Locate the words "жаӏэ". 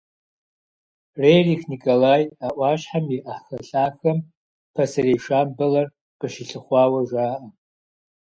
7.09-7.47